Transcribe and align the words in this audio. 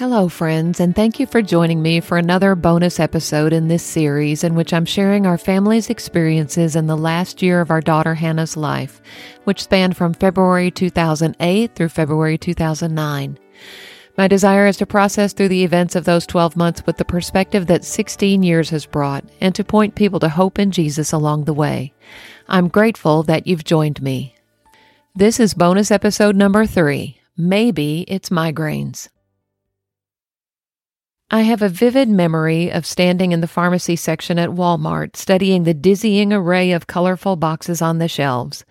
Hello, 0.00 0.30
friends, 0.30 0.80
and 0.80 0.96
thank 0.96 1.20
you 1.20 1.26
for 1.26 1.42
joining 1.42 1.82
me 1.82 2.00
for 2.00 2.16
another 2.16 2.54
bonus 2.54 2.98
episode 2.98 3.52
in 3.52 3.68
this 3.68 3.82
series 3.82 4.42
in 4.42 4.54
which 4.54 4.72
I'm 4.72 4.86
sharing 4.86 5.26
our 5.26 5.36
family's 5.36 5.90
experiences 5.90 6.74
in 6.74 6.86
the 6.86 6.96
last 6.96 7.42
year 7.42 7.60
of 7.60 7.70
our 7.70 7.82
daughter 7.82 8.14
Hannah's 8.14 8.56
life, 8.56 9.02
which 9.44 9.62
spanned 9.62 9.98
from 9.98 10.14
February 10.14 10.70
2008 10.70 11.74
through 11.74 11.90
February 11.90 12.38
2009. 12.38 13.38
My 14.16 14.26
desire 14.26 14.66
is 14.66 14.78
to 14.78 14.86
process 14.86 15.34
through 15.34 15.48
the 15.48 15.64
events 15.64 15.94
of 15.94 16.06
those 16.06 16.26
12 16.26 16.56
months 16.56 16.86
with 16.86 16.96
the 16.96 17.04
perspective 17.04 17.66
that 17.66 17.84
16 17.84 18.42
years 18.42 18.70
has 18.70 18.86
brought 18.86 19.26
and 19.38 19.54
to 19.54 19.62
point 19.62 19.96
people 19.96 20.20
to 20.20 20.30
hope 20.30 20.58
in 20.58 20.70
Jesus 20.70 21.12
along 21.12 21.44
the 21.44 21.52
way. 21.52 21.92
I'm 22.48 22.68
grateful 22.68 23.22
that 23.24 23.46
you've 23.46 23.64
joined 23.64 24.00
me. 24.00 24.34
This 25.14 25.38
is 25.38 25.52
bonus 25.52 25.90
episode 25.90 26.36
number 26.36 26.64
three. 26.64 27.20
Maybe 27.36 28.06
it's 28.08 28.30
migraines. 28.30 29.10
I 31.32 31.42
have 31.42 31.62
a 31.62 31.68
vivid 31.68 32.08
memory 32.08 32.72
of 32.72 32.84
standing 32.84 33.30
in 33.30 33.40
the 33.40 33.46
pharmacy 33.46 33.94
section 33.94 34.36
at 34.36 34.48
Walmart 34.48 35.14
studying 35.14 35.62
the 35.62 35.72
dizzying 35.72 36.32
array 36.32 36.72
of 36.72 36.88
colorful 36.88 37.36
boxes 37.36 37.80
on 37.80 37.98
the 37.98 38.08
shelves. 38.08 38.64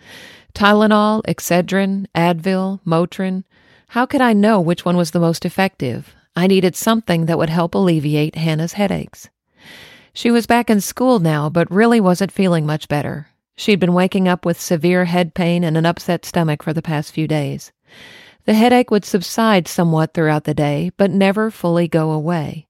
Tylenol, 0.53 1.23
Excedrin, 1.23 2.07
Advil, 2.13 2.81
Motrin. 2.85 3.45
How 3.87 4.05
could 4.05 4.19
I 4.19 4.33
know 4.33 4.59
which 4.59 4.83
one 4.83 4.97
was 4.97 5.11
the 5.11 5.21
most 5.21 5.45
effective? 5.45 6.13
I 6.35 6.47
needed 6.47 6.75
something 6.75 7.27
that 7.27 7.37
would 7.37 7.49
help 7.49 7.75
alleviate 7.75 8.35
Hannah's 8.35 8.73
headaches. 8.73 9.29
She 10.11 10.29
was 10.29 10.45
back 10.45 10.69
in 10.69 10.81
school 10.81 11.19
now, 11.19 11.49
but 11.49 11.71
really 11.71 12.01
wasn't 12.01 12.29
feeling 12.29 12.65
much 12.65 12.89
better. 12.89 13.29
She'd 13.55 13.79
been 13.79 13.93
waking 13.93 14.27
up 14.27 14.45
with 14.45 14.59
severe 14.59 15.05
head 15.05 15.33
pain 15.33 15.63
and 15.63 15.77
an 15.77 15.85
upset 15.85 16.25
stomach 16.25 16.61
for 16.63 16.73
the 16.73 16.81
past 16.81 17.13
few 17.13 17.25
days. 17.25 17.71
The 18.49 18.55
headache 18.55 18.89
would 18.89 19.05
subside 19.05 19.67
somewhat 19.67 20.15
throughout 20.15 20.45
the 20.45 20.55
day, 20.55 20.91
but 20.97 21.11
never 21.11 21.51
fully 21.51 21.87
go 21.87 22.09
away. 22.09 22.67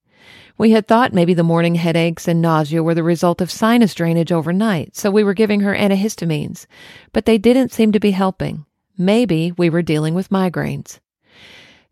We 0.57 0.71
had 0.71 0.89
thought 0.89 1.13
maybe 1.13 1.33
the 1.33 1.41
morning 1.41 1.75
headaches 1.75 2.27
and 2.27 2.41
nausea 2.41 2.83
were 2.83 2.93
the 2.93 3.01
result 3.01 3.39
of 3.39 3.49
sinus 3.49 3.93
drainage 3.93 4.29
overnight, 4.29 4.97
so 4.97 5.09
we 5.09 5.23
were 5.23 5.33
giving 5.33 5.61
her 5.61 5.73
antihistamines, 5.73 6.65
but 7.13 7.23
they 7.23 7.37
didn't 7.37 7.71
seem 7.71 7.93
to 7.93 7.99
be 8.01 8.11
helping. 8.11 8.65
Maybe 8.97 9.53
we 9.57 9.69
were 9.69 9.81
dealing 9.81 10.15
with 10.15 10.27
migraines. 10.27 10.99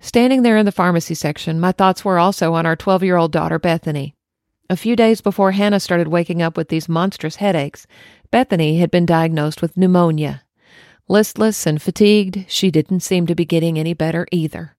Standing 0.02 0.42
there 0.42 0.58
in 0.58 0.66
the 0.66 0.74
pharmacy 0.74 1.16
section, 1.16 1.58
my 1.58 1.72
thoughts 1.72 2.04
were 2.04 2.20
also 2.20 2.56
on 2.56 2.66
our 2.66 2.76
12 2.76 3.04
year 3.04 3.16
old 3.16 3.32
daughter, 3.32 3.58
Bethany. 3.58 4.16
A 4.70 4.76
few 4.76 4.98
days 4.98 5.22
before 5.22 5.54
Hannah 5.54 5.80
started 5.80 6.10
waking 6.10 6.42
up 6.42 6.58
with 6.58 6.68
these 6.68 6.90
monstrous 6.90 7.38
headaches, 7.38 7.88
Bethany 8.32 8.80
had 8.80 8.92
been 8.92 9.06
diagnosed 9.06 9.62
with 9.62 9.78
pneumonia. 9.78 10.44
Listless 11.10 11.66
and 11.66 11.82
fatigued, 11.82 12.46
she 12.50 12.70
didn't 12.70 13.00
seem 13.00 13.28
to 13.28 13.36
be 13.36 13.46
getting 13.46 13.80
any 13.80 13.94
better 13.94 14.28
either. 14.32 14.76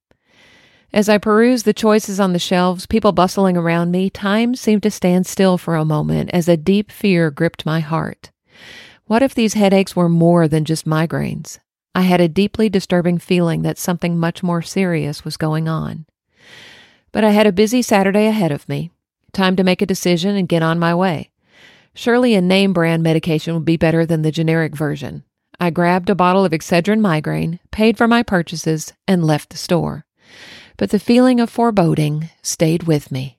As 0.93 1.09
I 1.09 1.19
perused 1.19 1.65
the 1.65 1.73
choices 1.73 2.21
on 2.21 2.33
the 2.33 2.39
shelves, 2.39 2.87
people 2.87 3.13
bustling 3.13 3.57
around 3.57 3.91
me, 3.91 4.11
time 4.11 4.55
seemed 4.55 4.83
to 4.83 4.91
stand 4.91 5.27
still 5.27 5.57
for 5.57 5.75
a 5.75 5.85
moment 5.85 6.31
as 6.33 6.49
a 6.49 6.57
deep 6.57 6.91
fear 6.91 7.31
gripped 7.31 7.65
my 7.65 7.81
heart. 7.81 8.31
What 9.07 9.23
if 9.23 9.35
these 9.35 9.55
headaches 9.55 9.97
were 9.97 10.09
more 10.09 10.49
than 10.49 10.67
just 10.67 10.87
migraines? 10.87 11.59
I 11.95 12.03
had 12.03 12.21
a 12.21 12.29
deeply 12.29 12.69
disturbing 12.69 13.19
feeling 13.19 13.63
that 13.63 13.79
something 13.79 14.19
much 14.19 14.43
more 14.43 14.63
serious 14.63 15.25
was 15.25 15.39
going 15.39 15.67
on. 15.67 16.07
But 17.11 17.25
I 17.25 17.31
had 17.31 17.47
a 17.47 17.53
busy 17.53 17.81
Saturday 17.81 18.27
ahead 18.27 18.53
of 18.53 18.69
me. 18.69 18.91
Time 19.33 19.57
to 19.57 19.65
make 19.65 19.81
a 19.81 19.87
decision 19.87 20.37
and 20.37 20.49
get 20.49 20.63
on 20.63 20.79
my 20.79 20.95
way. 20.95 21.31
Surely 21.95 22.35
a 22.35 22.41
name 22.41 22.73
brand 22.73 23.03
medication 23.03 23.55
would 23.55 23.65
be 23.65 23.77
better 23.77 24.07
than 24.07 24.23
the 24.23 24.31
generic 24.31 24.77
version. 24.77 25.25
I 25.61 25.71
grabbed 25.71 26.09
a 26.09 26.15
bottle 26.15 26.45
of 26.45 26.53
Excedrin 26.53 27.01
migraine, 27.01 27.59
paid 27.73 27.99
for 27.99 28.07
my 28.07 28.23
purchases, 28.23 28.93
and 29.09 29.25
left 29.25 29.51
the 29.51 29.57
store. 29.57 30.05
But 30.77 30.91
the 30.91 31.01
feeling 31.01 31.41
of 31.41 31.51
foreboding 31.51 32.31
stayed 32.43 32.85
with 32.85 33.11
me. 33.11 33.38